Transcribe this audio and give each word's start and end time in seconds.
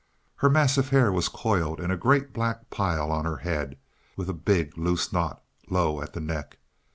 Her 0.37 0.49
mass 0.49 0.79
of 0.79 0.89
hair 0.89 1.11
was 1.11 1.27
coiled 1.27 1.79
in 1.79 1.91
a 1.91 1.95
great 1.95 2.33
black 2.33 2.71
pile 2.71 3.11
on 3.11 3.25
her 3.25 3.37
head, 3.37 3.77
with 4.17 4.31
a 4.31 4.33
big, 4.33 4.75
loose 4.75 5.13
knot 5.13 5.43
low 5.69 6.01
at 6.01 6.13
the 6.13 6.19
neck. 6.19 6.57